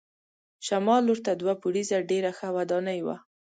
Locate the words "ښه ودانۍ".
2.37-2.99